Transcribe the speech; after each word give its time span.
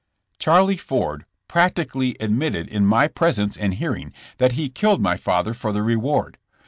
''Charlie 0.39 0.77
Ford 0.77 1.25
practically 1.47 2.15
admitted 2.19 2.67
in 2.67 2.87
my 2.87 3.07
presence 3.07 3.55
and 3.55 3.75
hearing 3.75 4.11
that 4.39 4.53
he 4.53 4.67
killed 4.67 4.99
my 4.99 5.15
father 5.15 5.53
for 5.53 5.71
the 5.71 5.83
reward. 5.83 6.39